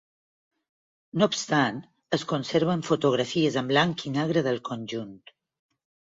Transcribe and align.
No 1.21 1.25
obstant 1.31 1.75
es 2.17 2.23
conserven 2.31 2.81
fotografies 2.87 3.59
en 3.61 3.69
blanc 3.73 4.05
i 4.09 4.13
negre 4.15 4.43
del 4.49 4.57
conjunt. 4.71 5.13